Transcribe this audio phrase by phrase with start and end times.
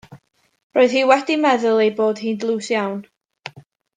[0.77, 2.99] Roedd hi wedi meddwl ei bod hi'n dlws iawn.